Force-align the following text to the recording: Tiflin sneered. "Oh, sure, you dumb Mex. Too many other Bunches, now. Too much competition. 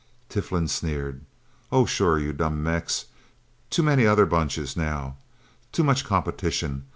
Tiflin 0.29 0.67
sneered. 0.67 1.21
"Oh, 1.71 1.85
sure, 1.85 2.17
you 2.17 2.33
dumb 2.33 2.63
Mex. 2.63 3.05
Too 3.69 3.83
many 3.83 4.03
other 4.07 4.25
Bunches, 4.25 4.75
now. 4.75 5.17
Too 5.71 5.83
much 5.83 6.03
competition. 6.05 6.85